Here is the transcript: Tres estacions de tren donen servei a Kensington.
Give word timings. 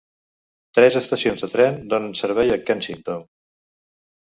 Tres 0.79 0.97
estacions 1.01 1.43
de 1.45 1.51
tren 1.51 1.77
donen 1.93 2.17
servei 2.23 2.51
a 2.57 2.59
Kensington. 2.71 3.25